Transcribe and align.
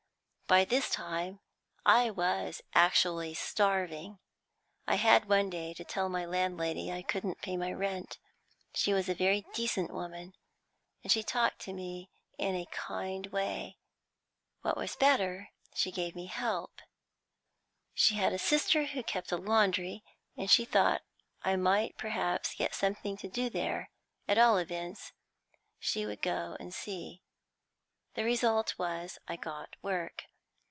"By 0.47 0.65
this 0.65 0.89
time 0.89 1.39
I 1.85 2.09
was 2.09 2.61
actually 2.75 3.33
starving. 3.35 4.19
I 4.85 4.95
had 4.95 5.29
one 5.29 5.49
day 5.49 5.73
to 5.75 5.85
tell 5.85 6.09
my 6.09 6.25
landlady 6.25 6.91
I 6.91 7.03
couldn't 7.03 7.41
pay 7.41 7.55
my 7.55 7.71
rent. 7.71 8.17
She 8.73 8.91
was 8.93 9.07
a 9.07 9.13
very 9.13 9.45
decent 9.53 9.93
woman, 9.93 10.35
and 11.03 11.09
she 11.09 11.23
talked 11.23 11.59
to 11.59 11.71
me 11.71 12.09
in 12.37 12.53
a 12.55 12.65
kind 12.65 13.27
way. 13.27 13.77
What 14.61 14.75
was 14.75 14.97
better, 14.97 15.51
she 15.73 15.89
gave 15.89 16.17
me 16.17 16.25
help. 16.25 16.81
She 17.93 18.15
had 18.15 18.33
a 18.33 18.37
sister 18.37 18.87
who 18.87 19.03
kept 19.03 19.31
a 19.31 19.37
laundry, 19.37 20.03
and 20.35 20.51
she 20.51 20.65
thought 20.65 21.01
I 21.43 21.55
might 21.55 21.97
perhaps 21.97 22.55
get 22.55 22.75
something 22.75 23.15
to 23.15 23.29
do 23.29 23.49
there; 23.49 23.89
at 24.27 24.37
all 24.37 24.57
events 24.57 25.13
she 25.79 26.05
would 26.05 26.21
go 26.21 26.57
and 26.59 26.73
see. 26.73 27.21
The 28.15 28.25
result 28.25 28.77
was 28.77 29.17
I 29.29 29.37
got 29.37 29.77
work. 29.81 30.25